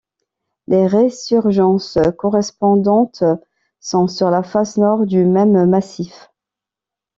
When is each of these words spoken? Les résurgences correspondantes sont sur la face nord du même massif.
Les 0.67 0.87
résurgences 0.87 1.99
correspondantes 2.17 3.23
sont 3.79 4.07
sur 4.07 4.31
la 4.31 4.41
face 4.41 4.77
nord 4.77 5.05
du 5.05 5.25
même 5.25 5.67
massif. 5.69 6.33